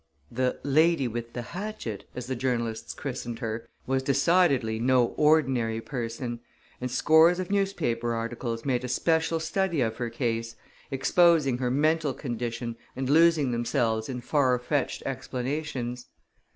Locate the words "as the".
2.15-2.35